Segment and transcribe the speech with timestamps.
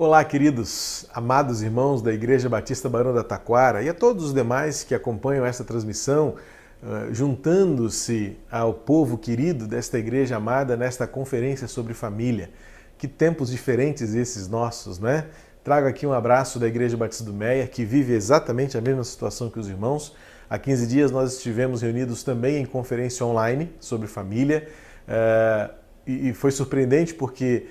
[0.00, 4.84] Olá, queridos, amados irmãos da Igreja Batista Barão da Taquara e a todos os demais
[4.84, 6.36] que acompanham esta transmissão,
[6.80, 12.48] uh, juntando-se ao povo querido desta igreja amada nesta conferência sobre família.
[12.96, 15.26] Que tempos diferentes esses nossos, né?
[15.64, 19.50] Trago aqui um abraço da Igreja Batista do Meia, que vive exatamente a mesma situação
[19.50, 20.14] que os irmãos.
[20.48, 24.68] Há 15 dias nós estivemos reunidos também em conferência online sobre família.
[25.08, 25.74] Uh,
[26.06, 27.66] e foi surpreendente porque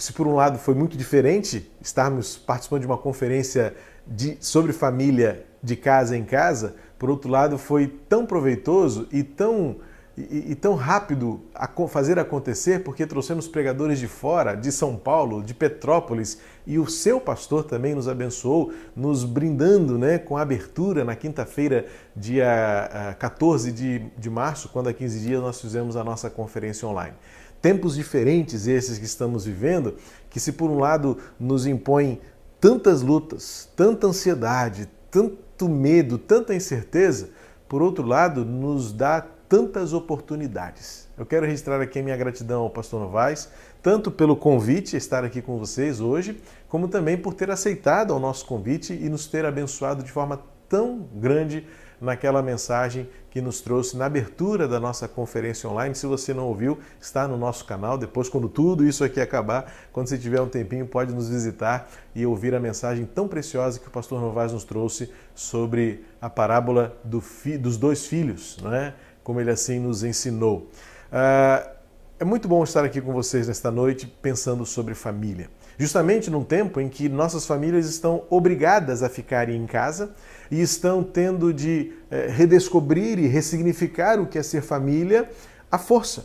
[0.00, 3.74] se por um lado foi muito diferente estarmos participando de uma conferência
[4.06, 9.76] de, sobre família de casa em casa, por outro lado foi tão proveitoso e tão,
[10.16, 15.42] e, e tão rápido a fazer acontecer, porque trouxemos pregadores de fora, de São Paulo,
[15.42, 21.04] de Petrópolis, e o seu pastor também nos abençoou, nos brindando né, com a abertura
[21.04, 21.86] na quinta-feira,
[22.16, 26.88] dia 14 ah, de, de março, quando há 15 dias nós fizemos a nossa conferência
[26.88, 27.14] online.
[27.60, 29.96] Tempos diferentes esses que estamos vivendo,
[30.28, 32.20] que se por um lado nos impõem
[32.60, 37.30] tantas lutas, tanta ansiedade, tanto medo, tanta incerteza,
[37.68, 41.08] por outro lado nos dá tantas oportunidades.
[41.18, 43.48] Eu quero registrar aqui a minha gratidão ao pastor Novaes,
[43.82, 48.46] tanto pelo convite estar aqui com vocês hoje, como também por ter aceitado o nosso
[48.46, 51.66] convite e nos ter abençoado de forma tão grande
[52.00, 55.94] naquela mensagem que nos trouxe na abertura da nossa conferência online.
[55.94, 57.98] Se você não ouviu, está no nosso canal.
[57.98, 62.24] Depois, quando tudo isso aqui acabar, quando você tiver um tempinho, pode nos visitar e
[62.24, 67.20] ouvir a mensagem tão preciosa que o pastor Novaes nos trouxe sobre a parábola do
[67.20, 68.94] fi, dos dois filhos, não é?
[69.22, 70.68] como ele assim nos ensinou.
[71.12, 71.80] Uh,
[72.18, 75.48] é muito bom estar aqui com vocês nesta noite pensando sobre família.
[75.78, 80.14] Justamente num tempo em que nossas famílias estão obrigadas a ficarem em casa
[80.50, 85.30] e estão tendo de eh, redescobrir e ressignificar o que é ser família
[85.70, 86.22] à força.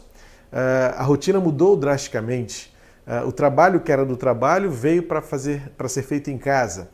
[0.52, 2.74] Uh, a rotina mudou drasticamente.
[3.06, 6.90] Uh, o trabalho que era do trabalho veio para fazer para ser feito em casa.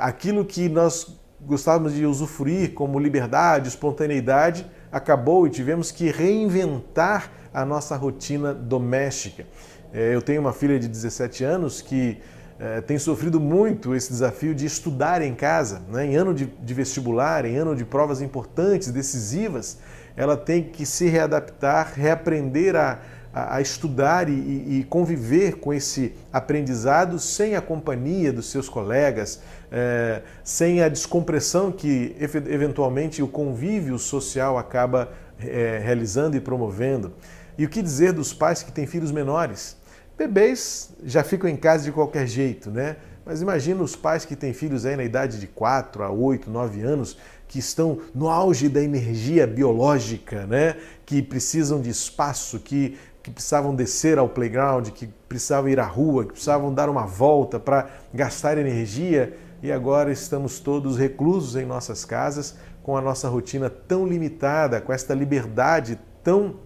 [0.00, 7.64] Aquilo que nós gostávamos de usufruir como liberdade, espontaneidade, acabou e tivemos que reinventar a
[7.64, 9.46] nossa rotina doméstica.
[9.92, 12.18] Eh, eu tenho uma filha de 17 anos que
[12.58, 16.06] é, tem sofrido muito esse desafio de estudar em casa, né?
[16.06, 19.78] em ano de, de, vestibular, em ano de provas importantes, decisivas,
[20.16, 23.00] ela tem que se readaptar, reaprender a,
[23.32, 29.40] a, a estudar e, e, conviver com esse aprendizado sem a companhia dos seus colegas,
[29.72, 35.10] é, sem a descompressão que eventualmente o convívio social acaba
[35.40, 37.12] é, realizando e promovendo.
[37.58, 39.76] E o que dizer dos pais que têm filhos menores?
[40.16, 42.96] Bebês já ficam em casa de qualquer jeito, né?
[43.26, 46.82] Mas imagina os pais que têm filhos aí na idade de 4 a 8, 9
[46.82, 47.16] anos,
[47.48, 50.76] que estão no auge da energia biológica, né?
[51.04, 56.24] Que precisam de espaço, que, que precisavam descer ao playground, que precisavam ir à rua,
[56.24, 62.04] que precisavam dar uma volta para gastar energia e agora estamos todos reclusos em nossas
[62.04, 66.56] casas com a nossa rotina tão limitada, com esta liberdade tão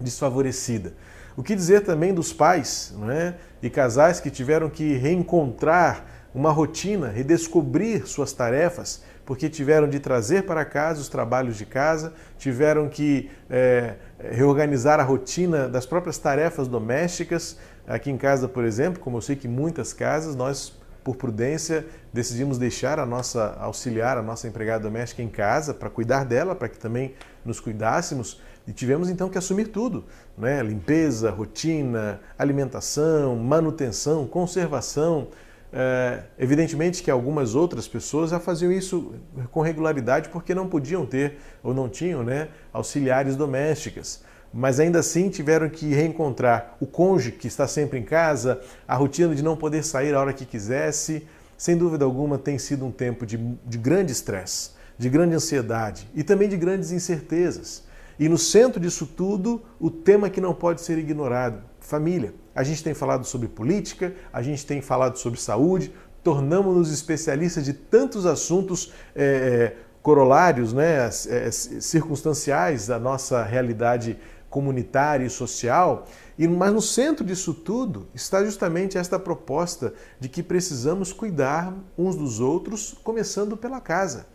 [0.00, 0.94] desfavorecida.
[1.38, 3.36] O que dizer também dos pais né?
[3.62, 6.04] e casais que tiveram que reencontrar
[6.34, 12.12] uma rotina, redescobrir suas tarefas, porque tiveram de trazer para casa os trabalhos de casa,
[12.38, 17.56] tiveram que é, reorganizar a rotina das próprias tarefas domésticas.
[17.86, 22.58] Aqui em casa, por exemplo, como eu sei que muitas casas, nós, por prudência, decidimos
[22.58, 26.80] deixar a nossa auxiliar, a nossa empregada doméstica em casa para cuidar dela, para que
[26.80, 28.40] também nos cuidássemos.
[28.68, 30.04] E tivemos então que assumir tudo,
[30.36, 30.62] né?
[30.62, 35.28] limpeza, rotina, alimentação, manutenção, conservação.
[35.72, 39.14] É, evidentemente que algumas outras pessoas já faziam isso
[39.50, 44.22] com regularidade porque não podiam ter ou não tinham né, auxiliares domésticas.
[44.52, 49.34] Mas ainda assim tiveram que reencontrar o cônjuge que está sempre em casa, a rotina
[49.34, 51.26] de não poder sair a hora que quisesse.
[51.56, 56.22] Sem dúvida alguma, tem sido um tempo de, de grande estresse, de grande ansiedade e
[56.22, 57.87] também de grandes incertezas.
[58.18, 62.34] E no centro disso tudo, o tema que não pode ser ignorado: família.
[62.54, 65.92] A gente tem falado sobre política, a gente tem falado sobre saúde,
[66.22, 74.18] tornamos-nos especialistas de tantos assuntos é, corolários, né, é, circunstanciais da nossa realidade
[74.50, 76.06] comunitária e social.
[76.36, 82.16] E, mas no centro disso tudo está justamente esta proposta de que precisamos cuidar uns
[82.16, 84.26] dos outros, começando pela casa.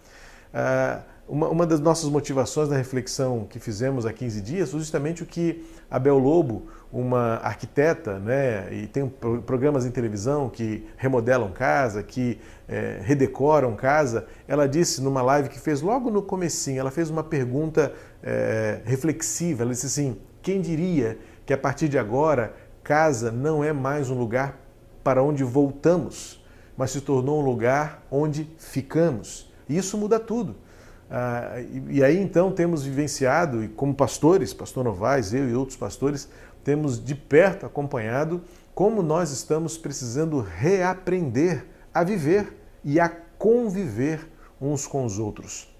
[0.53, 5.24] Ah, uma, uma das nossas motivações na reflexão que fizemos há 15 dias foi justamente
[5.24, 11.52] o que a Bel Lobo, uma arquiteta, né, e tem programas em televisão que remodelam
[11.52, 16.92] casa, que é, redecoram casa, ela disse numa live que fez logo no comecinho, ela
[16.92, 22.54] fez uma pergunta é, reflexiva, ela disse assim, quem diria que a partir de agora
[22.84, 24.60] casa não é mais um lugar
[25.04, 26.44] para onde voltamos,
[26.78, 29.52] mas se tornou um lugar onde ficamos.
[29.70, 30.56] E isso muda tudo.
[31.15, 35.77] Ah, e, e aí então temos vivenciado, e como pastores, pastor Novaes, eu e outros
[35.77, 36.27] pastores,
[36.63, 38.42] temos de perto acompanhado
[38.74, 43.07] como nós estamos precisando reaprender a viver e a
[43.38, 44.27] conviver
[44.60, 45.71] uns com os outros.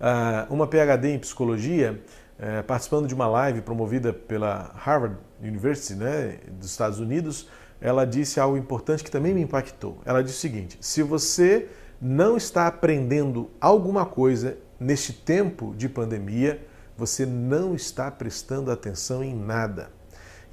[0.00, 2.02] Ah, uma PhD em psicologia,
[2.38, 7.46] eh, participando de uma live promovida pela Harvard University, né, dos Estados Unidos,
[7.78, 9.98] ela disse algo importante que também me impactou.
[10.06, 11.68] Ela disse o seguinte: se você
[12.00, 16.66] não está aprendendo alguma coisa neste tempo de pandemia,
[16.96, 19.90] você não está prestando atenção em nada.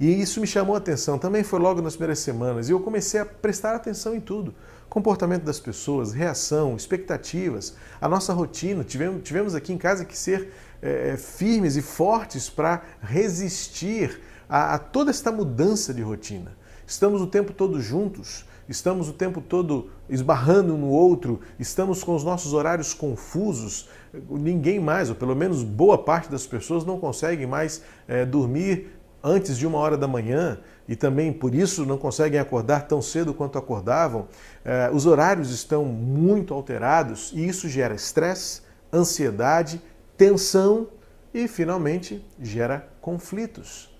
[0.00, 1.18] E isso me chamou a atenção.
[1.18, 2.68] Também foi logo nas primeiras semanas.
[2.68, 4.54] E eu comecei a prestar atenção em tudo.
[4.88, 8.84] Comportamento das pessoas, reação, expectativas, a nossa rotina.
[8.84, 14.78] Tivemos, tivemos aqui em casa que ser é, firmes e fortes para resistir a, a
[14.78, 16.56] toda esta mudança de rotina.
[16.86, 22.14] Estamos o tempo todo juntos, estamos o tempo todo esbarrando um no outro, estamos com
[22.14, 23.88] os nossos horários confusos.
[24.30, 29.56] Ninguém mais, ou pelo menos boa parte das pessoas, não conseguem mais é, dormir antes
[29.58, 33.58] de uma hora da manhã e também por isso não conseguem acordar tão cedo quanto
[33.58, 34.28] acordavam.
[34.64, 38.62] É, os horários estão muito alterados e isso gera estresse,
[38.92, 39.80] ansiedade,
[40.16, 40.88] tensão
[41.32, 43.97] e, finalmente, gera conflitos.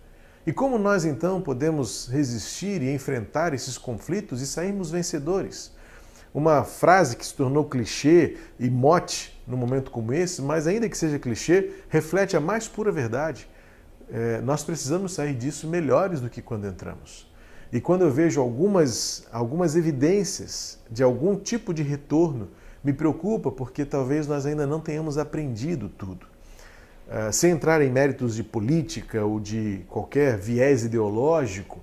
[0.48, 5.70] E como nós então podemos resistir e enfrentar esses conflitos e sairmos vencedores?
[6.32, 10.96] Uma frase que se tornou clichê e mote num momento como esse, mas ainda que
[10.96, 13.46] seja clichê, reflete a mais pura verdade
[14.10, 17.30] é, nós precisamos sair disso melhores do que quando entramos.
[17.70, 22.48] E quando eu vejo algumas, algumas evidências de algum tipo de retorno,
[22.82, 26.26] me preocupa porque talvez nós ainda não tenhamos aprendido tudo.
[27.08, 31.78] Uh, sem entrar em méritos de política ou de qualquer viés ideológico,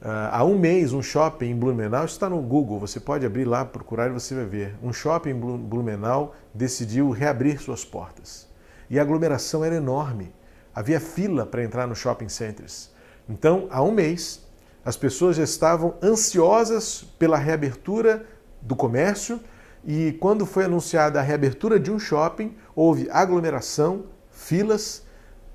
[0.00, 3.64] uh, há um mês um shopping em Blumenau está no Google, você pode abrir lá,
[3.64, 4.74] procurar e você vai ver.
[4.82, 8.48] Um shopping em Blumenau decidiu reabrir suas portas.
[8.88, 10.32] E a aglomeração era enorme
[10.78, 12.88] havia fila para entrar no shopping centers.
[13.28, 14.46] Então, há um mês,
[14.84, 18.24] as pessoas já estavam ansiosas pela reabertura
[18.62, 19.40] do comércio
[19.84, 24.04] e quando foi anunciada a reabertura de um shopping, houve aglomeração,
[24.48, 25.02] filas,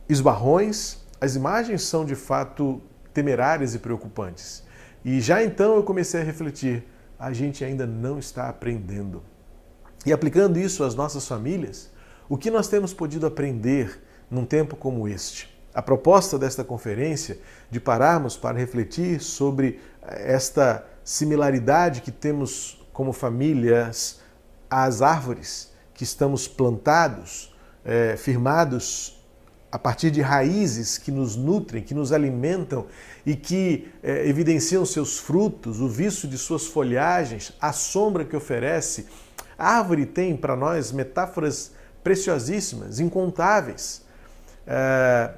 [0.08, 0.98] esbarrões.
[1.20, 2.80] As imagens são de fato
[3.14, 4.64] temerárias e preocupantes.
[5.04, 6.84] E já então eu comecei a refletir:
[7.18, 9.24] a gente ainda não está aprendendo.
[10.06, 11.90] E aplicando isso às nossas famílias,
[12.30, 15.52] o que nós temos podido aprender num tempo como este.
[15.74, 17.40] A proposta desta conferência
[17.72, 24.22] de pararmos para refletir sobre esta similaridade que temos como famílias
[24.70, 27.53] às árvores que estamos plantados,
[27.86, 29.20] é, firmados
[29.72, 32.86] a partir de raízes que nos nutrem, que nos alimentam
[33.26, 39.08] e que é, evidenciam seus frutos, o vício de suas folhagens, a sombra que oferece.
[39.58, 41.72] A árvore tem para nós metáforas
[42.04, 44.04] preciosíssimas, incontáveis.
[44.68, 45.32] É,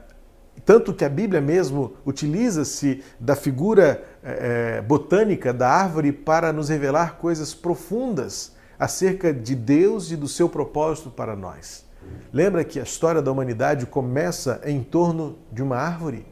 [0.66, 6.68] tanto que a Bíblia mesmo utiliza-se da figura é, é, botânica da árvore para nos
[6.68, 11.85] revelar coisas profundas acerca de Deus e do seu propósito para nós.
[12.32, 16.26] Lembra que a história da humanidade começa em torno de uma árvore?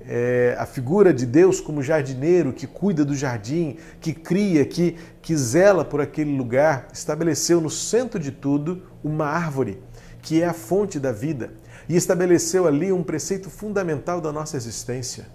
[0.00, 5.36] É, a figura de Deus como jardineiro que cuida do jardim, que cria, que, que
[5.36, 9.82] zela por aquele lugar, estabeleceu no centro de tudo uma árvore,
[10.22, 11.50] que é a fonte da vida
[11.88, 15.26] e estabeleceu ali um preceito fundamental da nossa existência.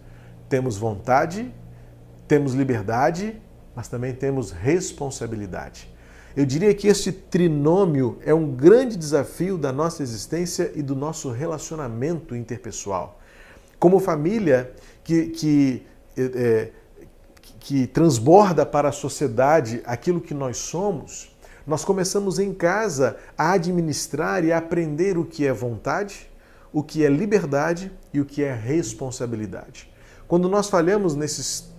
[0.48, 1.54] Temos vontade,
[2.28, 3.42] temos liberdade,
[3.76, 5.93] mas também temos responsabilidade.
[6.36, 11.30] Eu diria que este trinômio é um grande desafio da nossa existência e do nosso
[11.30, 13.20] relacionamento interpessoal.
[13.78, 14.72] Como família
[15.04, 15.84] que, que,
[16.18, 16.72] é,
[17.60, 21.32] que transborda para a sociedade aquilo que nós somos,
[21.68, 26.30] nós começamos em casa a administrar e a aprender o que é vontade,
[26.74, 29.90] o que é liberdade e o que é responsabilidade.
[30.28, 31.73] Quando nós falhamos nesses,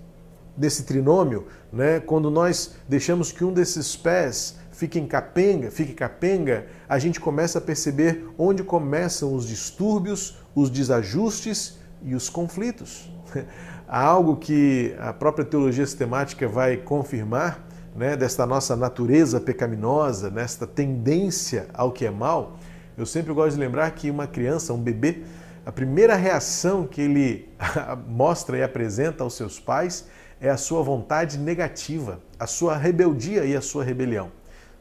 [0.56, 6.98] nesse trinômio, né, quando nós deixamos que um desses pés fique capenga, fique capenga, a
[6.98, 13.10] gente começa a perceber onde começam os distúrbios, os desajustes e os conflitos.
[13.86, 20.66] Há algo que a própria teologia sistemática vai confirmar, né, desta nossa natureza pecaminosa, nesta
[20.66, 22.56] tendência ao que é mal,
[22.96, 25.24] eu sempre gosto de lembrar que uma criança, um bebê,
[25.66, 27.48] a primeira reação que ele
[28.06, 30.06] mostra e apresenta aos seus pais
[30.40, 34.30] é a sua vontade negativa, a sua rebeldia e a sua rebelião.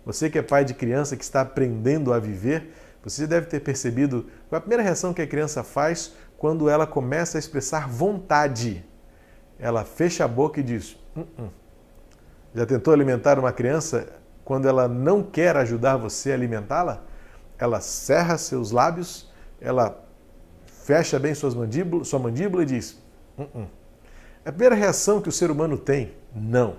[0.06, 4.24] Você que é pai de criança que está aprendendo a viver, você deve ter percebido
[4.48, 8.84] qual é a primeira reação que a criança faz quando ela começa a expressar vontade.
[9.60, 11.50] ela fecha a boca e diz: hum, hum.
[12.54, 14.08] Já tentou alimentar uma criança
[14.44, 17.04] quando ela não quer ajudar você a alimentá-la?
[17.58, 20.04] Ela cerra seus lábios, ela
[20.66, 23.02] fecha bem suas mandíbulas, sua mandíbula e diz:
[23.38, 23.68] hum, hum.
[24.46, 26.14] A primeira reação que o ser humano tem?
[26.36, 26.78] Não.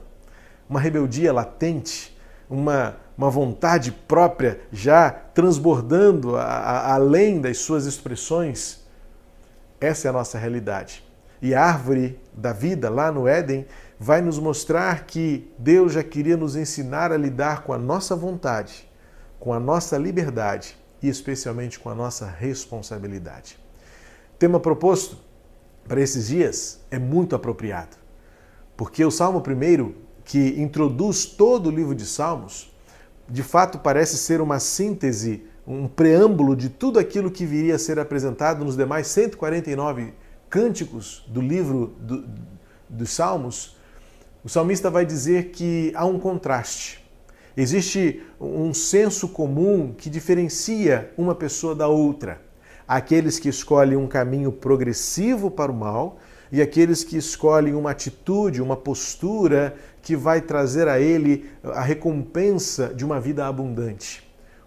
[0.69, 2.17] Uma rebeldia latente,
[2.49, 8.85] uma, uma vontade própria já transbordando a, a, além das suas expressões.
[9.81, 11.03] Essa é a nossa realidade.
[11.41, 13.67] E a árvore da vida, lá no Éden,
[13.99, 18.89] vai nos mostrar que Deus já queria nos ensinar a lidar com a nossa vontade,
[19.41, 23.59] com a nossa liberdade e especialmente com a nossa responsabilidade.
[24.39, 25.19] Tema proposto
[25.87, 27.97] para esses dias é muito apropriado,
[28.77, 29.93] porque o Salmo 1,
[30.25, 32.73] que introduz todo o livro de Salmos,
[33.29, 37.99] de fato parece ser uma síntese, um preâmbulo de tudo aquilo que viria a ser
[37.99, 40.15] apresentado nos demais 149
[40.49, 42.25] cânticos do livro do,
[42.89, 43.77] dos Salmos.
[44.43, 47.03] O salmista vai dizer que há um contraste.
[47.57, 52.41] Existe um senso comum que diferencia uma pessoa da outra
[52.87, 56.19] aqueles que escolhem um caminho progressivo para o mal
[56.53, 62.93] e aqueles que escolhem uma atitude, uma postura que vai trazer a ele a recompensa
[62.95, 64.23] de uma vida abundante.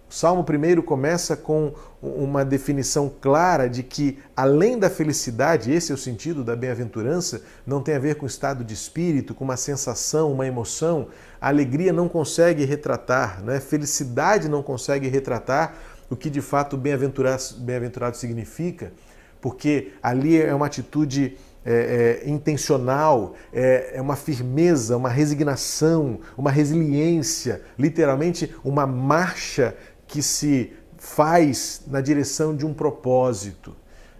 [0.09, 5.95] O Salmo 1 começa com uma definição clara de que, além da felicidade, esse é
[5.95, 10.31] o sentido da bem-aventurança, não tem a ver com estado de espírito, com uma sensação,
[10.31, 11.09] uma emoção.
[11.41, 13.59] A alegria não consegue retratar, né?
[13.59, 15.75] felicidade não consegue retratar
[16.09, 18.93] o que de fato bem-aventurado, bem-aventurado significa,
[19.41, 21.37] porque ali é uma atitude
[21.69, 29.75] é, é, intencional, é, é, uma firmeza, uma resignação, uma resiliência, literalmente uma marcha
[30.07, 33.75] que se faz na direção de um propósito.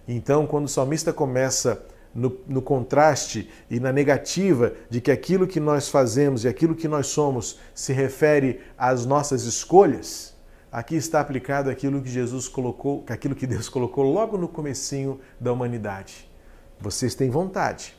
[0.06, 1.82] Então, quando o salmista começa
[2.14, 6.88] no, no, contraste e na negativa de que aquilo que nós fazemos e aquilo que
[6.88, 10.34] nós somos se refere às nossas escolhas,
[10.70, 15.50] Aqui está aplicado aquilo que Jesus colocou, aquilo que Deus colocou logo no comecinho da
[15.52, 16.30] humanidade.
[16.78, 17.96] Vocês têm vontade.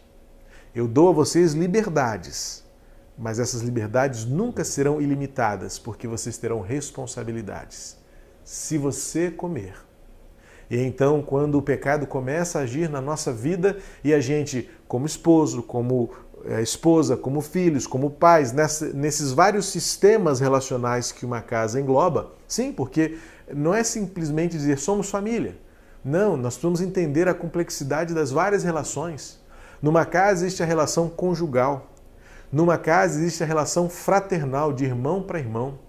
[0.73, 2.63] Eu dou a vocês liberdades,
[3.17, 7.97] mas essas liberdades nunca serão ilimitadas, porque vocês terão responsabilidades.
[8.43, 9.73] Se você comer.
[10.69, 15.07] E então, quando o pecado começa a agir na nossa vida e a gente, como
[15.07, 16.11] esposo, como
[16.61, 22.31] esposa, como filhos, como pais, nessa, nesses vários sistemas relacionais que uma casa engloba.
[22.47, 23.17] Sim, porque
[23.53, 25.57] não é simplesmente dizer somos família.
[26.03, 29.39] Não, nós precisamos entender a complexidade das várias relações.
[29.81, 31.87] Numa casa existe a relação conjugal.
[32.51, 35.79] Numa casa existe a relação fraternal, de irmão para irmão.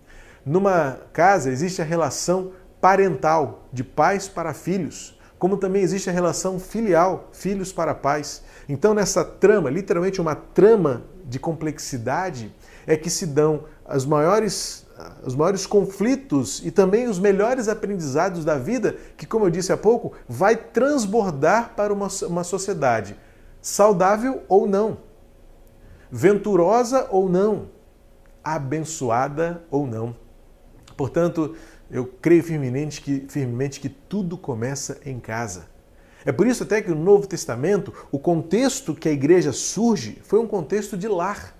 [0.44, 6.60] Numa casa existe a relação parental, de pais para filhos como também existe a relação
[6.60, 8.42] filial, filhos para pais.
[8.68, 12.54] Então, nessa trama, literalmente uma trama de complexidade,
[12.86, 14.86] é que se dão as maiores,
[15.24, 19.78] os maiores conflitos e também os melhores aprendizados da vida, que, como eu disse há
[19.78, 23.16] pouco, vai transbordar para uma, uma sociedade
[23.62, 24.98] saudável ou não,
[26.10, 27.68] venturosa ou não,
[28.44, 30.14] abençoada ou não.
[30.98, 31.56] Portanto,
[31.90, 35.66] eu creio firmemente que, firmemente que tudo começa em casa.
[36.24, 40.38] É por isso até que no Novo Testamento, o contexto que a igreja surge foi
[40.38, 41.56] um contexto de lar.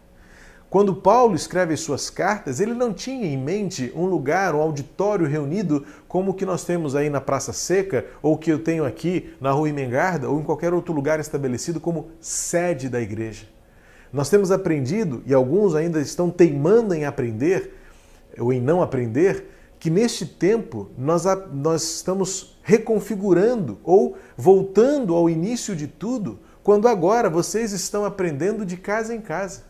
[0.69, 5.27] Quando Paulo escreve as suas cartas, ele não tinha em mente um lugar, um auditório
[5.27, 9.35] reunido como o que nós temos aí na Praça Seca, ou que eu tenho aqui
[9.41, 13.47] na Rua Imengarda, ou em qualquer outro lugar estabelecido como sede da igreja.
[14.13, 17.75] Nós temos aprendido, e alguns ainda estão teimando em aprender,
[18.39, 19.47] ou em não aprender,
[19.81, 27.31] que neste tempo nós, nós estamos reconfigurando ou voltando ao início de tudo, quando agora
[27.31, 29.65] vocês estão aprendendo de casa em casa.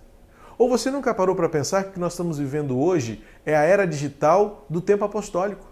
[0.59, 3.63] Ou você nunca parou para pensar que o que nós estamos vivendo hoje é a
[3.63, 5.71] era digital do tempo apostólico?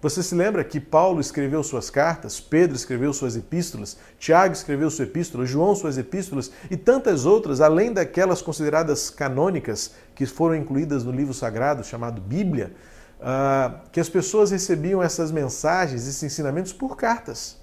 [0.00, 5.04] Você se lembra que Paulo escreveu suas cartas, Pedro escreveu suas epístolas, Tiago escreveu sua
[5.04, 11.12] epístola, João suas epístolas e tantas outras, além daquelas consideradas canônicas que foram incluídas no
[11.12, 12.72] livro sagrado chamado Bíblia,
[13.20, 17.58] uh, que as pessoas recebiam essas mensagens, esses ensinamentos por cartas.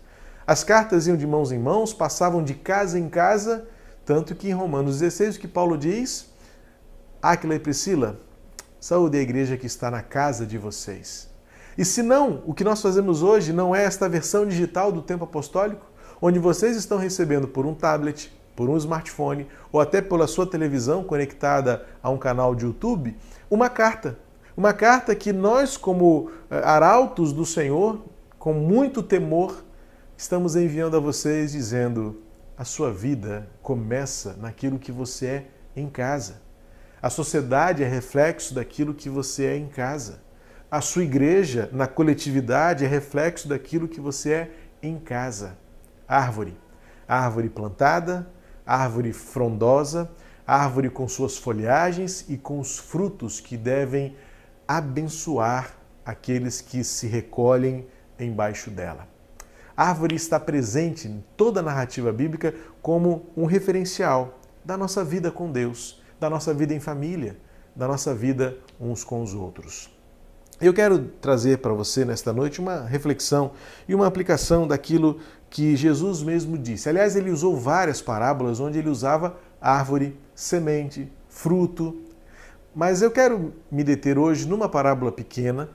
[0.45, 3.67] As cartas iam de mãos em mãos, passavam de casa em casa,
[4.05, 6.29] tanto que em Romanos 16 o que Paulo diz,
[7.21, 8.19] Aquila e Priscila,
[8.79, 11.29] saúde a igreja que está na casa de vocês.
[11.77, 15.25] E se não, o que nós fazemos hoje não é esta versão digital do tempo
[15.25, 15.85] apostólico,
[16.21, 21.03] onde vocês estão recebendo por um tablet, por um smartphone ou até pela sua televisão
[21.03, 23.15] conectada a um canal de YouTube,
[23.51, 24.17] uma carta
[24.57, 28.03] uma carta que nós, como eh, arautos do Senhor,
[28.39, 29.63] com muito temor,
[30.17, 32.23] estamos enviando a vocês dizendo:
[32.57, 35.45] a sua vida começa naquilo que você é
[35.75, 36.41] em casa.
[36.99, 40.23] A sociedade é reflexo daquilo que você é em casa.
[40.71, 45.55] A sua igreja, na coletividade, é reflexo daquilo que você é em casa.
[46.07, 46.57] Árvore.
[47.07, 48.27] Árvore plantada,
[48.65, 50.09] árvore frondosa,
[50.47, 54.15] árvore com suas folhagens e com os frutos que devem
[54.67, 57.87] abençoar aqueles que se recolhem
[58.19, 59.07] embaixo dela.
[59.75, 65.31] A árvore está presente em toda a narrativa bíblica como um referencial da nossa vida
[65.31, 67.37] com Deus, da nossa vida em família,
[67.75, 69.95] da nossa vida uns com os outros.
[70.59, 73.51] Eu quero trazer para você nesta noite uma reflexão
[73.87, 75.19] e uma aplicação daquilo
[75.51, 76.89] que Jesus mesmo disse.
[76.89, 82.01] Aliás, ele usou várias parábolas onde ele usava árvore, semente, fruto.
[82.77, 85.67] Mas eu quero me deter hoje numa parábola pequena,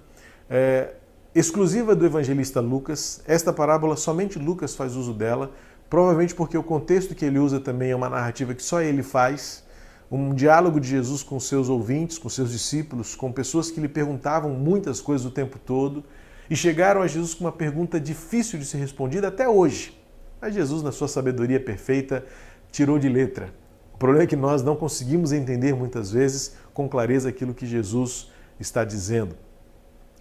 [0.48, 0.94] é,
[1.34, 3.20] exclusiva do evangelista Lucas.
[3.26, 5.50] Esta parábola somente Lucas faz uso dela,
[5.90, 9.64] provavelmente porque o contexto que ele usa também é uma narrativa que só ele faz
[10.08, 14.50] um diálogo de Jesus com seus ouvintes, com seus discípulos, com pessoas que lhe perguntavam
[14.50, 16.04] muitas coisas o tempo todo
[16.48, 20.00] e chegaram a Jesus com uma pergunta difícil de ser respondida até hoje.
[20.40, 22.24] Mas Jesus, na sua sabedoria perfeita,
[22.70, 23.52] tirou de letra.
[23.92, 28.30] O problema é que nós não conseguimos entender muitas vezes com clareza aquilo que Jesus
[28.58, 29.36] está dizendo.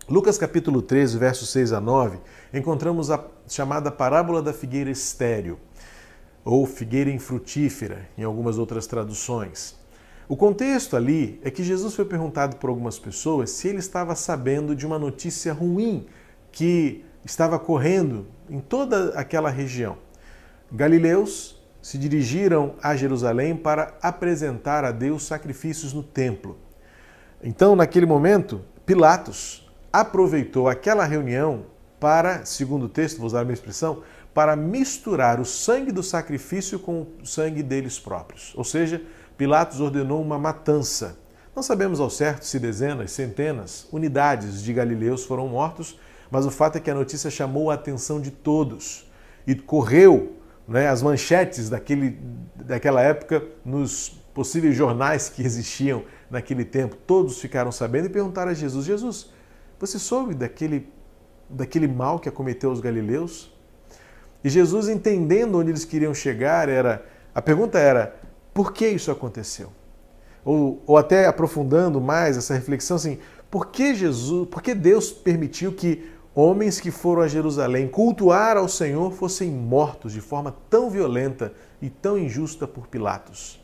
[0.09, 2.19] Lucas capítulo 13, versos 6 a 9,
[2.53, 5.59] encontramos a chamada parábola da figueira estéreo,
[6.43, 9.79] ou figueira infrutífera, em algumas outras traduções.
[10.27, 14.75] O contexto ali é que Jesus foi perguntado por algumas pessoas se ele estava sabendo
[14.75, 16.07] de uma notícia ruim
[16.51, 19.97] que estava correndo em toda aquela região.
[20.71, 26.57] Galileus se dirigiram a Jerusalém para apresentar a Deus sacrifícios no templo.
[27.43, 31.65] Então, naquele momento, Pilatos aproveitou aquela reunião
[31.99, 36.79] para, segundo o texto, vou usar a minha expressão, para misturar o sangue do sacrifício
[36.79, 38.53] com o sangue deles próprios.
[38.55, 39.01] Ou seja,
[39.37, 41.17] Pilatos ordenou uma matança.
[41.55, 46.77] Não sabemos ao certo se dezenas, centenas, unidades de galileus foram mortos, mas o fato
[46.77, 49.05] é que a notícia chamou a atenção de todos
[49.45, 52.19] e correu né, as manchetes daquele,
[52.55, 56.95] daquela época nos possíveis jornais que existiam naquele tempo.
[56.95, 59.29] Todos ficaram sabendo e perguntaram a Jesus: Jesus,
[59.79, 60.87] você soube daquele,
[61.49, 63.51] daquele mal que acometeu os galileus?
[64.43, 68.15] E Jesus, entendendo onde eles queriam chegar, era a pergunta era:
[68.53, 69.71] por que isso aconteceu?
[70.43, 73.19] Ou, ou até aprofundando mais essa reflexão, assim,
[73.49, 78.67] por que Jesus, por que Deus permitiu que homens que foram a Jerusalém cultuar ao
[78.67, 83.59] Senhor fossem mortos de forma tão violenta e tão injusta por Pilatos?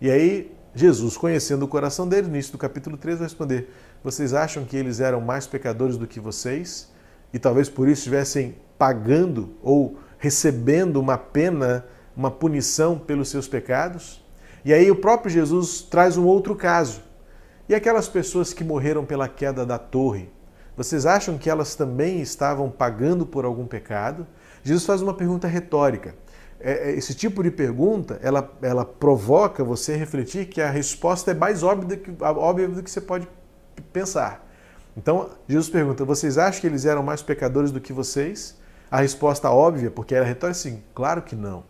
[0.00, 3.70] E aí, Jesus, conhecendo o coração deles, no início do capítulo 3, vai responder:
[4.02, 6.90] Vocês acham que eles eram mais pecadores do que vocês?
[7.32, 11.84] E talvez por isso estivessem pagando ou recebendo uma pena
[12.16, 14.22] uma punição pelos seus pecados.
[14.64, 17.02] E aí o próprio Jesus traz um outro caso.
[17.68, 20.28] E aquelas pessoas que morreram pela queda da torre,
[20.76, 24.26] vocês acham que elas também estavam pagando por algum pecado?
[24.62, 26.14] Jesus faz uma pergunta retórica.
[26.58, 31.34] É, é, esse tipo de pergunta, ela, ela provoca você refletir que a resposta é
[31.34, 33.28] mais óbvia do que, óbvia do que você pode
[33.92, 34.48] pensar.
[34.96, 38.56] Então, Jesus pergunta: vocês acham que eles eram mais pecadores do que vocês?
[38.90, 41.64] A resposta óbvia, porque era retórica, sim, claro que não.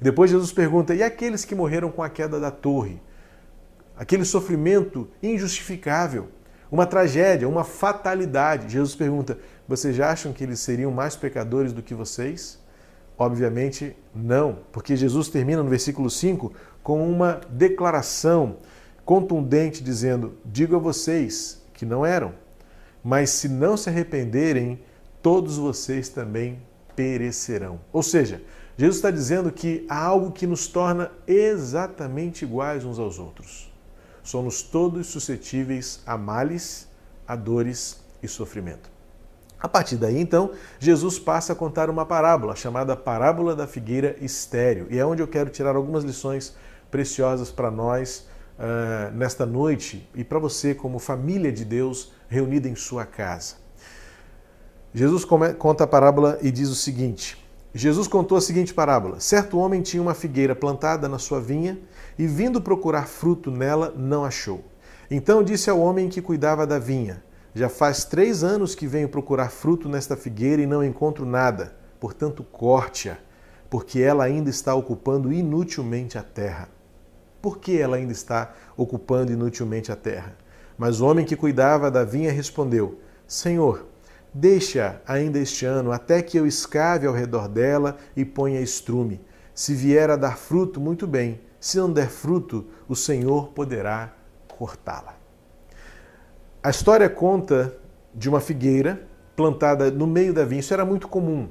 [0.00, 3.00] Depois Jesus pergunta: e aqueles que morreram com a queda da torre?
[3.96, 6.28] Aquele sofrimento injustificável,
[6.74, 8.72] uma tragédia, uma fatalidade.
[8.72, 12.58] Jesus pergunta: vocês acham que eles seriam mais pecadores do que vocês?
[13.16, 18.56] Obviamente não, porque Jesus termina no versículo 5 com uma declaração
[19.04, 22.34] contundente dizendo: Digo a vocês que não eram,
[23.04, 24.82] mas se não se arrependerem,
[25.22, 26.58] todos vocês também
[26.96, 27.78] perecerão.
[27.92, 28.42] Ou seja,
[28.76, 33.72] Jesus está dizendo que há algo que nos torna exatamente iguais uns aos outros.
[34.24, 36.88] Somos todos suscetíveis a males,
[37.28, 38.90] a dores e sofrimento.
[39.60, 44.86] A partir daí, então, Jesus passa a contar uma parábola chamada Parábola da Figueira Estéreo,
[44.90, 46.56] e é onde eu quero tirar algumas lições
[46.90, 48.26] preciosas para nós
[48.58, 53.56] uh, nesta noite e para você, como família de Deus reunida em sua casa.
[54.94, 57.36] Jesus conta a parábola e diz o seguinte:
[57.74, 61.78] Jesus contou a seguinte parábola: Certo homem tinha uma figueira plantada na sua vinha
[62.18, 64.64] e, vindo procurar fruto nela, não achou.
[65.10, 67.22] Então disse ao homem que cuidava da vinha:
[67.54, 71.76] Já faz três anos que venho procurar fruto nesta figueira e não encontro nada.
[72.00, 73.16] Portanto, corte-a,
[73.70, 76.68] porque ela ainda está ocupando inutilmente a terra.
[77.40, 80.36] Por que ela ainda está ocupando inutilmente a terra?
[80.76, 83.86] Mas o homem que cuidava da vinha respondeu: Senhor,
[84.36, 89.20] Deixa ainda este ano até que eu escave ao redor dela e ponha estrume.
[89.54, 91.40] Se vier a dar fruto, muito bem.
[91.64, 94.12] Se não der fruto, o Senhor poderá
[94.46, 95.16] cortá-la.
[96.62, 97.74] A história conta
[98.14, 100.60] de uma figueira plantada no meio da vinha.
[100.60, 101.48] Isso era muito comum.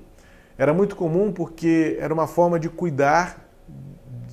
[0.55, 3.49] Era muito comum porque era uma forma de cuidar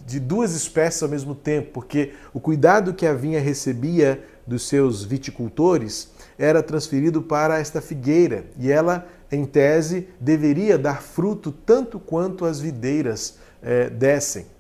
[0.05, 5.03] de duas espécies ao mesmo tempo, porque o cuidado que a vinha recebia dos seus
[5.03, 12.45] viticultores era transferido para esta figueira e ela, em tese, deveria dar fruto tanto quanto
[12.45, 14.60] as videiras é, dessem.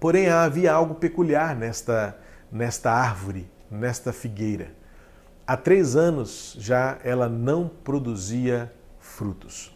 [0.00, 2.16] Porém, havia algo peculiar nesta,
[2.50, 4.72] nesta árvore, nesta figueira.
[5.46, 9.74] Há três anos já ela não produzia frutos.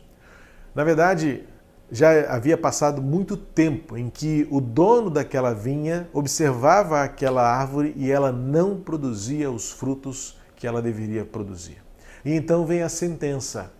[0.75, 1.45] Na verdade,
[1.91, 8.11] já havia passado muito tempo em que o dono daquela vinha observava aquela árvore e
[8.11, 11.83] ela não produzia os frutos que ela deveria produzir.
[12.25, 13.73] E então vem a sentença: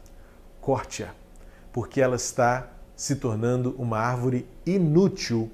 [0.61, 1.09] corte-a,
[1.73, 5.51] porque ela está se tornando uma árvore inútil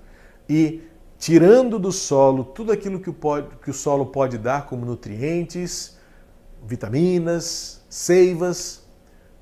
[0.48, 0.82] e
[1.18, 5.98] tirando do solo tudo aquilo que o, pode, que o solo pode dar como nutrientes,
[6.64, 8.86] vitaminas, seivas,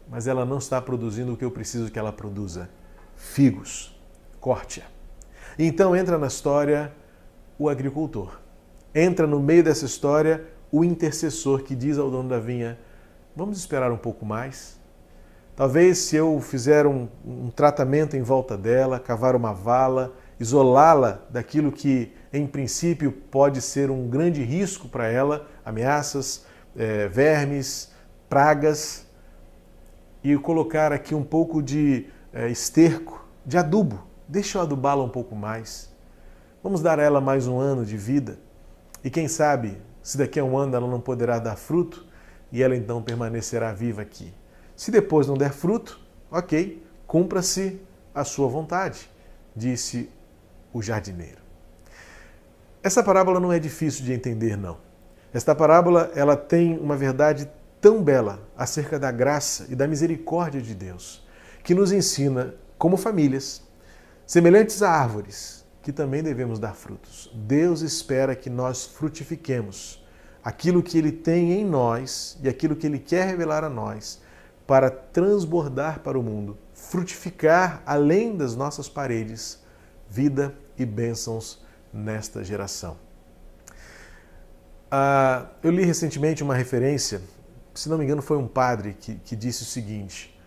[0.08, 2.68] mas ela não está produzindo o que eu preciso que ela produza
[3.16, 3.98] figos.
[4.40, 4.84] Corte-a.
[5.58, 6.92] Então entra na história
[7.58, 8.38] o agricultor.
[8.94, 12.78] Entra no meio dessa história o intercessor que diz ao dono da vinha:
[13.34, 14.78] Vamos esperar um pouco mais.
[15.54, 21.72] Talvez se eu fizer um, um tratamento em volta dela, cavar uma vala, isolá-la daquilo
[21.72, 26.44] que em princípio pode ser um grande risco para ela, ameaças,
[26.76, 27.90] é, vermes,
[28.28, 29.06] pragas,
[30.22, 34.04] e colocar aqui um pouco de é, esterco, de adubo.
[34.28, 35.90] Deixa eu adubá-la um pouco mais.
[36.62, 38.38] Vamos dar a ela mais um ano de vida.
[39.04, 42.04] E quem sabe, se daqui a um ano ela não poderá dar fruto,
[42.50, 44.32] e ela então permanecerá viva aqui.
[44.74, 47.80] Se depois não der fruto, ok, cumpra-se
[48.14, 49.08] a sua vontade,
[49.54, 50.10] disse
[50.76, 51.38] o jardineiro.
[52.82, 54.78] Essa parábola não é difícil de entender, não.
[55.32, 60.74] Esta parábola ela tem uma verdade tão bela acerca da graça e da misericórdia de
[60.74, 61.26] Deus
[61.64, 63.60] que nos ensina, como famílias,
[64.24, 67.28] semelhantes a árvores, que também devemos dar frutos.
[67.34, 70.04] Deus espera que nós frutifiquemos
[70.44, 74.20] aquilo que Ele tem em nós e aquilo que Ele quer revelar a nós
[74.64, 79.58] para transbordar para o mundo, frutificar além das nossas paredes,
[80.08, 81.62] vida e bênçãos
[81.92, 82.96] nesta geração.
[84.90, 87.20] Ah, eu li recentemente uma referência,
[87.74, 90.38] se não me engano, foi um padre que, que disse o seguinte: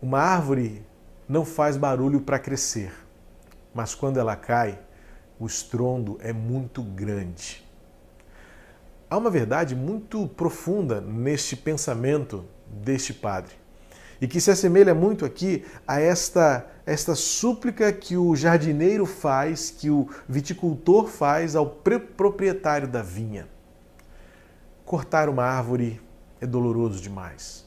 [0.00, 0.84] uma árvore
[1.28, 2.92] não faz barulho para crescer,
[3.74, 4.78] mas quando ela cai,
[5.38, 7.66] o estrondo é muito grande.
[9.10, 13.54] Há uma verdade muito profunda neste pensamento deste padre
[14.22, 19.90] e que se assemelha muito aqui a esta, esta súplica que o jardineiro faz, que
[19.90, 23.46] o viticultor faz ao proprietário da vinha.
[24.84, 26.00] Cortar uma árvore
[26.40, 27.64] é doloroso demais.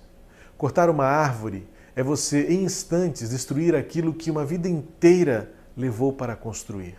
[0.58, 6.36] Cortar uma árvore é você, em instantes, destruir aquilo que uma vida inteira levou para
[6.36, 6.98] construir.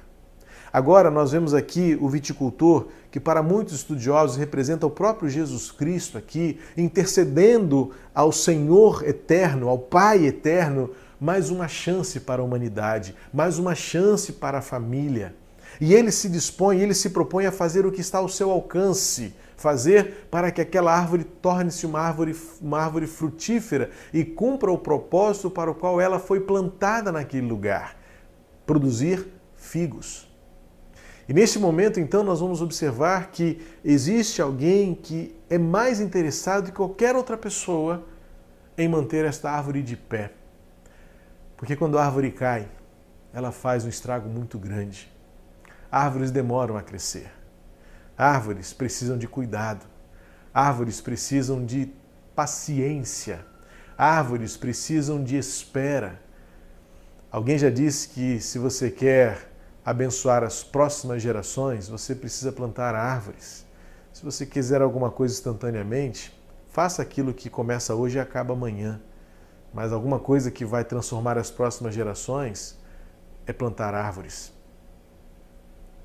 [0.72, 6.18] Agora, nós vemos aqui o viticultor, que para muitos estudiosos representa o próprio Jesus Cristo
[6.18, 13.58] aqui, intercedendo ao Senhor eterno, ao Pai eterno, mais uma chance para a humanidade, mais
[13.58, 15.34] uma chance para a família.
[15.80, 19.34] E ele se dispõe, ele se propõe a fazer o que está ao seu alcance,
[19.56, 25.50] fazer para que aquela árvore torne-se uma árvore, uma árvore frutífera e cumpra o propósito
[25.50, 27.96] para o qual ela foi plantada naquele lugar
[28.66, 30.28] produzir figos.
[31.28, 36.72] E nesse momento, então, nós vamos observar que existe alguém que é mais interessado que
[36.72, 38.04] qualquer outra pessoa
[38.76, 40.32] em manter esta árvore de pé.
[41.56, 42.68] Porque quando a árvore cai,
[43.32, 45.10] ela faz um estrago muito grande.
[45.90, 47.30] Árvores demoram a crescer.
[48.16, 49.86] Árvores precisam de cuidado.
[50.52, 51.92] Árvores precisam de
[52.34, 53.44] paciência.
[53.96, 56.20] Árvores precisam de espera.
[57.30, 59.50] Alguém já disse que se você quer
[59.84, 63.64] abençoar as próximas gerações, você precisa plantar árvores.
[64.12, 66.34] Se você quiser alguma coisa instantaneamente,
[66.70, 69.00] faça aquilo que começa hoje e acaba amanhã.
[69.76, 72.78] Mas alguma coisa que vai transformar as próximas gerações
[73.46, 74.50] é plantar árvores.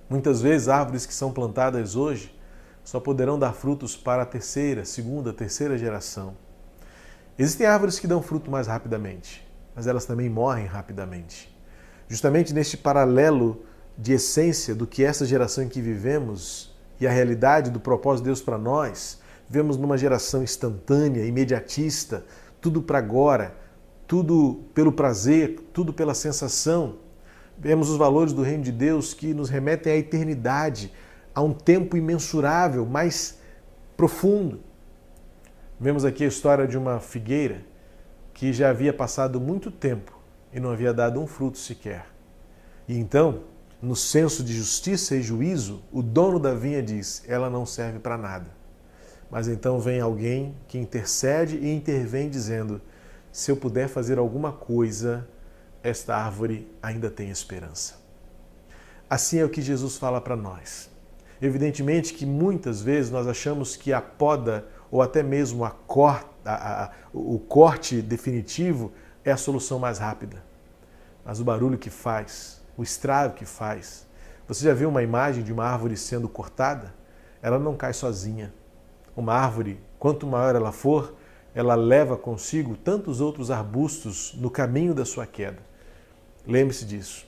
[0.10, 2.38] Muitas vezes, árvores que são plantadas hoje
[2.84, 6.36] só poderão dar frutos para a terceira, segunda, terceira geração.
[7.40, 11.58] Existem árvores que dão fruto mais rapidamente, mas elas também morrem rapidamente.
[12.10, 13.64] Justamente neste paralelo
[13.98, 18.32] de essência do que essa geração em que vivemos e a realidade do propósito de
[18.32, 22.26] Deus para nós, vivemos numa geração instantânea, imediatista,
[22.60, 23.61] tudo para agora,
[24.12, 26.98] tudo pelo prazer, tudo pela sensação.
[27.58, 30.92] vemos os valores do reino de Deus que nos remetem à eternidade,
[31.34, 33.40] a um tempo imensurável, mais
[33.96, 34.60] profundo.
[35.80, 37.64] Vemos aqui a história de uma figueira
[38.34, 40.20] que já havia passado muito tempo
[40.52, 42.06] e não havia dado um fruto sequer.
[42.90, 43.44] E então,
[43.82, 48.18] no senso de justiça e juízo, o dono da vinha diz: ela não serve para
[48.18, 48.52] nada.
[49.32, 52.82] Mas então vem alguém que intercede e intervém dizendo:
[53.32, 55.28] se eu puder fazer alguma coisa,
[55.82, 57.96] esta árvore ainda tem esperança.
[59.10, 60.90] Assim é o que Jesus fala para nós.
[61.42, 66.84] Evidentemente que muitas vezes nós achamos que a poda ou até mesmo a cor, a,
[66.84, 68.92] a, o corte definitivo
[69.24, 70.44] é a solução mais rápida.
[71.26, 74.08] Mas o barulho que faz, o estrago que faz.
[74.48, 76.94] Você já viu uma imagem de uma árvore sendo cortada?
[77.42, 78.54] Ela não cai sozinha.
[79.16, 81.16] Uma árvore, quanto maior ela for,
[81.54, 85.60] ela leva consigo tantos outros arbustos no caminho da sua queda.
[86.48, 87.26] Lembre-se disso.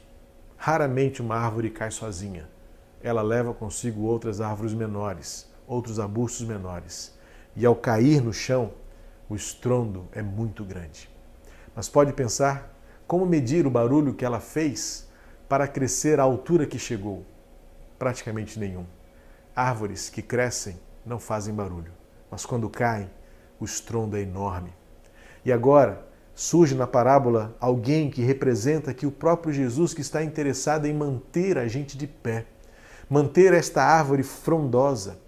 [0.56, 2.50] Raramente uma árvore cai sozinha.
[3.02, 7.14] Ela leva consigo outras árvores menores, outros arbustos menores.
[7.56, 8.72] E ao cair no chão,
[9.30, 11.10] o estrondo é muito grande.
[11.76, 12.74] Mas pode pensar
[13.06, 15.08] como medir o barulho que ela fez
[15.50, 17.26] para crescer à altura que chegou?
[18.00, 18.86] Praticamente nenhum.
[19.56, 21.92] Árvores que crescem não fazem barulho,
[22.32, 23.10] mas quando caem,
[23.60, 24.74] o estrondo é enorme.
[25.46, 30.86] E agora surge na parábola alguém que representa aqui o próprio Jesus que está interessado
[30.86, 32.46] em manter a gente de pé,
[33.10, 35.20] manter esta árvore frondosa,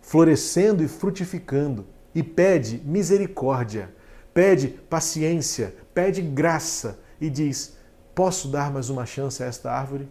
[0.00, 3.94] florescendo e frutificando, e pede misericórdia,
[4.32, 7.76] pede paciência, pede graça e diz:
[8.14, 10.08] Posso dar mais uma chance a esta árvore?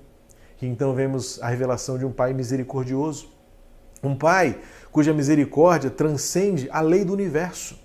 [0.62, 3.37] E então vemos a revelação de um Pai misericordioso.
[4.04, 4.60] Um Pai
[4.92, 7.78] cuja misericórdia transcende a lei do universo.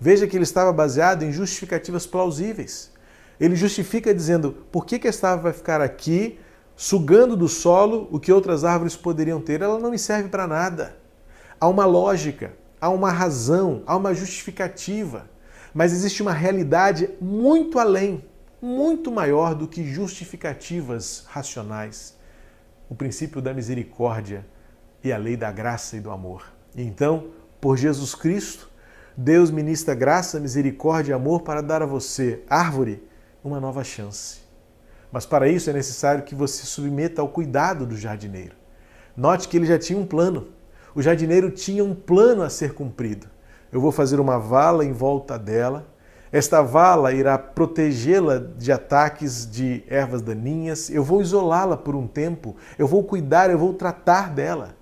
[0.00, 2.92] Veja que ele estava baseado em justificativas plausíveis.
[3.40, 6.38] Ele justifica dizendo: por que, que esta árvore vai ficar aqui,
[6.76, 9.62] sugando do solo o que outras árvores poderiam ter?
[9.62, 10.96] Ela não me serve para nada.
[11.60, 15.28] Há uma lógica, há uma razão, há uma justificativa.
[15.74, 18.24] Mas existe uma realidade muito além,
[18.60, 22.16] muito maior do que justificativas racionais.
[22.88, 24.46] O princípio da misericórdia
[25.02, 26.44] e a lei da graça e do amor.
[26.76, 27.28] Então,
[27.60, 28.70] por Jesus Cristo,
[29.16, 33.02] Deus ministra graça, misericórdia e amor para dar a você, árvore,
[33.42, 34.40] uma nova chance.
[35.10, 38.54] Mas para isso é necessário que você submeta ao cuidado do jardineiro.
[39.16, 40.48] Note que ele já tinha um plano.
[40.94, 43.26] O jardineiro tinha um plano a ser cumprido.
[43.72, 45.86] Eu vou fazer uma vala em volta dela.
[46.30, 50.90] Esta vala irá protegê-la de ataques de ervas daninhas.
[50.90, 52.54] Eu vou isolá-la por um tempo.
[52.78, 54.77] Eu vou cuidar, eu vou tratar dela.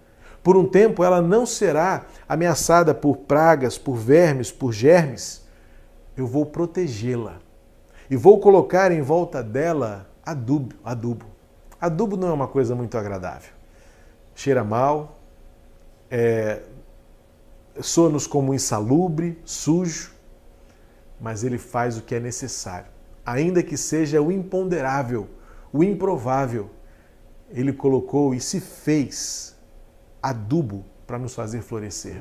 [0.47, 5.45] Por um tempo ela não será ameaçada por pragas, por vermes, por germes.
[6.17, 7.41] Eu vou protegê-la
[8.09, 11.27] e vou colocar em volta dela adubo, adubo.
[11.81, 13.51] Adubo não é uma coisa muito agradável.
[14.37, 15.19] Cheira mal,
[16.09, 16.63] é,
[17.81, 20.13] soa-nos como insalubre, sujo,
[21.21, 22.87] mas ele faz o que é necessário.
[23.27, 25.27] Ainda que seja o imponderável,
[25.73, 26.71] o improvável,
[27.51, 29.56] ele colocou e se fez
[30.29, 32.21] adubo para nos fazer florescer.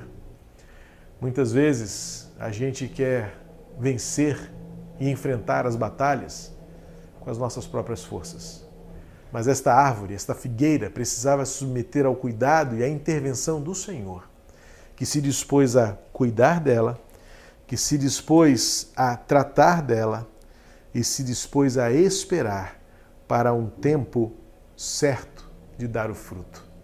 [1.20, 3.36] Muitas vezes a gente quer
[3.80, 4.52] vencer
[5.00, 6.54] e enfrentar as batalhas
[7.20, 8.64] com as nossas próprias forças.
[9.32, 14.30] Mas esta árvore, esta figueira, precisava se submeter ao cuidado e à intervenção do Senhor,
[14.96, 17.00] que se dispôs a cuidar dela,
[17.66, 20.28] que se dispôs a tratar dela
[20.94, 22.80] e se dispôs a esperar
[23.28, 24.32] para um tempo
[24.78, 26.75] certo de dar o fruto.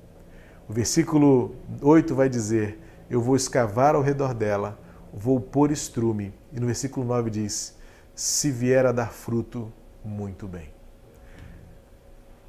[0.71, 2.79] O versículo 8 vai dizer:
[3.10, 4.79] Eu vou escavar ao redor dela,
[5.13, 6.34] vou pôr estrume.
[6.53, 7.75] E no versículo 9 diz:
[8.15, 9.69] Se vier a dar fruto,
[10.01, 10.69] muito bem.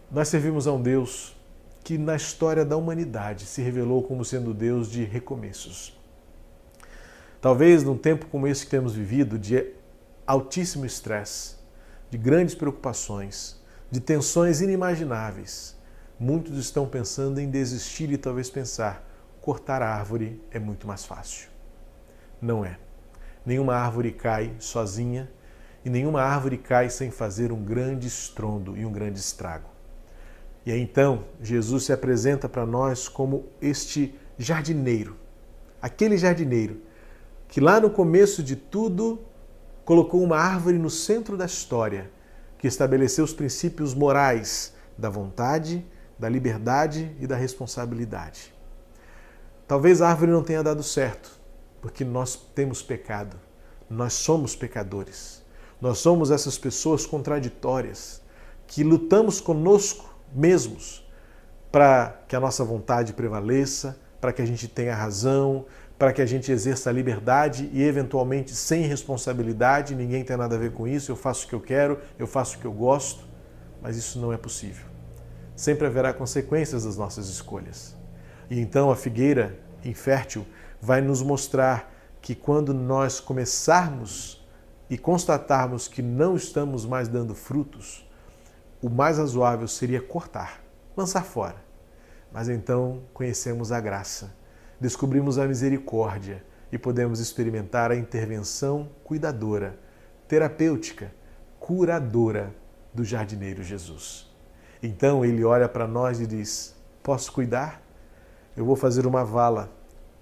[0.08, 1.36] Nós servimos a um Deus
[1.82, 6.00] que na história da humanidade se revelou como sendo Deus de recomeços.
[7.40, 9.66] Talvez num tempo como esse que temos vivido, de
[10.24, 11.56] altíssimo estresse,
[12.08, 15.76] de grandes preocupações, de tensões inimagináveis,
[16.22, 19.04] muitos estão pensando em desistir e talvez pensar:
[19.40, 21.48] cortar a árvore é muito mais fácil.
[22.40, 22.78] Não é.
[23.44, 25.28] Nenhuma árvore cai sozinha
[25.84, 29.68] e nenhuma árvore cai sem fazer um grande estrondo e um grande estrago.
[30.64, 35.16] E aí então Jesus se apresenta para nós como este jardineiro,
[35.80, 36.80] aquele jardineiro
[37.48, 39.20] que lá no começo de tudo
[39.84, 42.08] colocou uma árvore no centro da história,
[42.56, 45.84] que estabeleceu os princípios morais da vontade,
[46.18, 48.52] da liberdade e da responsabilidade.
[49.66, 51.40] Talvez a árvore não tenha dado certo,
[51.80, 53.36] porque nós temos pecado,
[53.88, 55.42] nós somos pecadores,
[55.80, 58.22] nós somos essas pessoas contraditórias
[58.66, 61.06] que lutamos conosco mesmos
[61.70, 65.64] para que a nossa vontade prevaleça, para que a gente tenha razão,
[65.98, 70.58] para que a gente exerça a liberdade e, eventualmente, sem responsabilidade, ninguém tem nada a
[70.58, 73.24] ver com isso, eu faço o que eu quero, eu faço o que eu gosto,
[73.80, 74.91] mas isso não é possível.
[75.62, 77.94] Sempre haverá consequências das nossas escolhas.
[78.50, 80.44] E então a figueira infértil
[80.80, 81.88] vai nos mostrar
[82.20, 84.44] que quando nós começarmos
[84.90, 88.04] e constatarmos que não estamos mais dando frutos,
[88.82, 90.60] o mais razoável seria cortar,
[90.96, 91.62] lançar fora.
[92.32, 94.34] Mas então conhecemos a graça,
[94.80, 99.78] descobrimos a misericórdia e podemos experimentar a intervenção cuidadora,
[100.26, 101.14] terapêutica,
[101.60, 102.52] curadora
[102.92, 104.31] do jardineiro Jesus.
[104.82, 107.80] Então ele olha para nós e diz: Posso cuidar?
[108.56, 109.70] Eu vou fazer uma vala,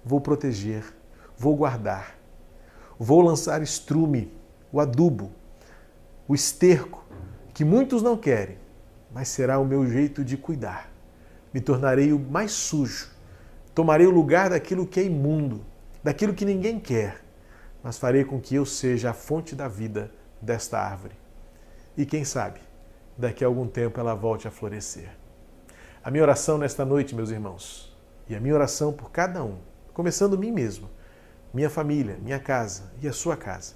[0.05, 0.83] vou proteger,
[1.37, 2.15] vou guardar,
[2.97, 4.31] vou lançar estrume,
[4.71, 5.31] o adubo,
[6.27, 7.03] o esterco,
[7.53, 8.57] que muitos não querem,
[9.11, 10.89] mas será o meu jeito de cuidar.
[11.53, 13.09] Me tornarei o mais sujo,
[13.75, 15.65] tomarei o lugar daquilo que é imundo,
[16.01, 17.21] daquilo que ninguém quer,
[17.83, 20.09] mas farei com que eu seja a fonte da vida
[20.41, 21.15] desta árvore.
[21.97, 22.61] E quem sabe,
[23.17, 25.09] daqui a algum tempo ela volte a florescer.
[26.03, 27.95] A minha oração nesta noite, meus irmãos,
[28.27, 29.57] e a minha oração por cada um,
[29.93, 30.89] começando mim mesmo,
[31.53, 33.75] minha família, minha casa e a sua casa,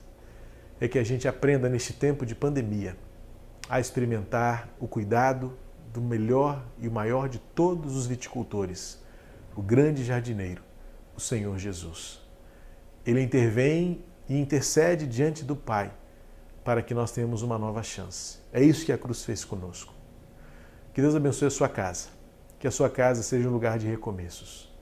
[0.79, 2.97] é que a gente aprenda neste tempo de pandemia
[3.69, 5.57] a experimentar o cuidado
[5.93, 9.01] do melhor e o maior de todos os viticultores,
[9.55, 10.63] o grande jardineiro,
[11.15, 12.21] o Senhor Jesus.
[13.05, 15.91] Ele intervém e intercede diante do Pai
[16.65, 18.39] para que nós tenhamos uma nova chance.
[18.51, 19.93] É isso que a cruz fez conosco.
[20.91, 22.07] Que Deus abençoe a sua casa,
[22.57, 24.73] que a sua casa seja um lugar de recomeços.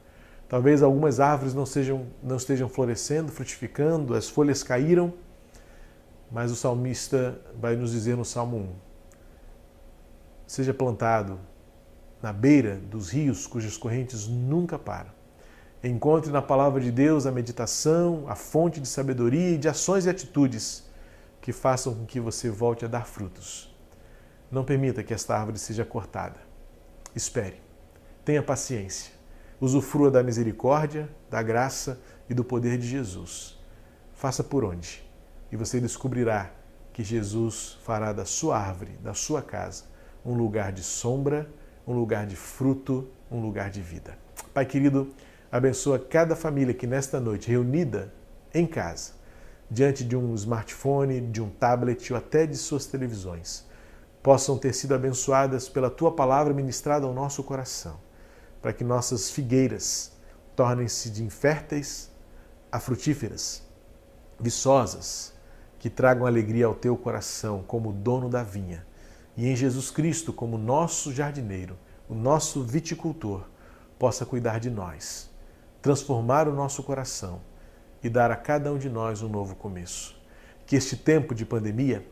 [0.48, 5.14] Talvez algumas árvores não, sejam, não estejam florescendo, frutificando, as folhas caíram,
[6.32, 8.70] mas o salmista vai nos dizer no Salmo 1:
[10.48, 11.38] Seja plantado
[12.22, 15.12] na beira dos rios cujas correntes nunca param.
[15.84, 20.10] Encontre na palavra de Deus a meditação, a fonte de sabedoria e de ações e
[20.10, 20.93] atitudes
[21.44, 23.70] que façam com que você volte a dar frutos.
[24.50, 26.40] Não permita que esta árvore seja cortada.
[27.14, 27.62] Espere.
[28.24, 29.12] Tenha paciência.
[29.60, 33.60] Usufrua da misericórdia, da graça e do poder de Jesus.
[34.14, 35.04] Faça por onde?
[35.52, 36.50] E você descobrirá
[36.94, 39.84] que Jesus fará da sua árvore, da sua casa,
[40.26, 41.50] um lugar de sombra,
[41.86, 44.18] um lugar de fruto, um lugar de vida.
[44.54, 45.14] Pai querido,
[45.52, 48.14] abençoa cada família que nesta noite, reunida
[48.54, 49.22] em casa,
[49.74, 53.66] diante de um smartphone, de um tablet ou até de suas televisões,
[54.22, 58.00] possam ter sido abençoadas pela tua palavra ministrada ao nosso coração,
[58.62, 60.12] para que nossas figueiras
[60.56, 62.12] tornem-se de inférteis
[62.72, 63.64] a frutíferas,
[64.40, 65.34] viçosas,
[65.80, 68.86] que tragam alegria ao teu coração como dono da vinha,
[69.36, 71.76] e em Jesus Cristo como nosso jardineiro,
[72.08, 73.46] o nosso viticultor,
[73.98, 75.32] possa cuidar de nós,
[75.82, 77.42] transformar o nosso coração
[78.04, 80.16] e dar a cada um de nós um novo começo.
[80.66, 82.06] Que este tempo de pandemia,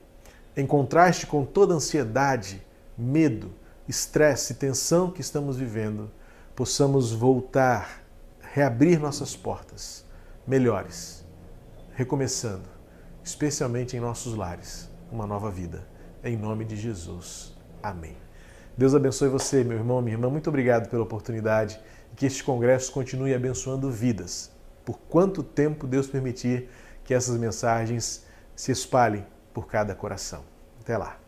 [0.56, 2.66] em contraste com toda a ansiedade,
[2.98, 3.54] medo,
[3.88, 6.10] estresse e tensão que estamos vivendo,
[6.56, 8.04] possamos voltar,
[8.40, 10.06] reabrir nossas portas
[10.48, 11.26] melhores,
[11.94, 12.68] recomeçando,
[13.24, 15.88] especialmente em nossos lares, uma nova vida.
[16.24, 17.56] Em nome de Jesus.
[17.82, 18.18] Amém.
[18.78, 20.30] Deus abençoe você, meu irmão, minha irmã.
[20.30, 21.80] Muito obrigado pela oportunidade
[22.12, 24.52] e que este congresso continue abençoando vidas
[24.86, 26.70] por quanto tempo Deus permitir
[27.04, 30.44] que essas mensagens se espalhem por cada coração.
[30.80, 31.21] Até lá.